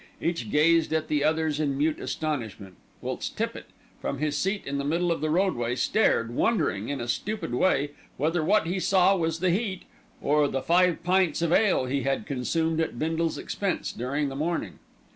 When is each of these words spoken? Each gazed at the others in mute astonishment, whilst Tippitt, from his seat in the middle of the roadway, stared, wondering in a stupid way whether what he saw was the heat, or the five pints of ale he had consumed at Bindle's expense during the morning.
Each 0.19 0.49
gazed 0.49 0.93
at 0.93 1.09
the 1.09 1.23
others 1.23 1.59
in 1.59 1.77
mute 1.77 1.99
astonishment, 1.99 2.73
whilst 3.01 3.37
Tippitt, 3.37 3.67
from 4.01 4.17
his 4.17 4.35
seat 4.35 4.63
in 4.65 4.79
the 4.79 4.83
middle 4.83 5.11
of 5.11 5.21
the 5.21 5.29
roadway, 5.29 5.75
stared, 5.75 6.33
wondering 6.33 6.89
in 6.89 6.99
a 6.99 7.07
stupid 7.07 7.53
way 7.53 7.91
whether 8.17 8.43
what 8.43 8.65
he 8.65 8.79
saw 8.79 9.15
was 9.15 9.41
the 9.41 9.51
heat, 9.51 9.83
or 10.19 10.47
the 10.47 10.63
five 10.63 11.03
pints 11.03 11.43
of 11.43 11.53
ale 11.53 11.85
he 11.85 12.01
had 12.01 12.25
consumed 12.25 12.79
at 12.79 12.97
Bindle's 12.97 13.37
expense 13.37 13.91
during 13.93 14.29
the 14.29 14.35
morning. 14.35 14.79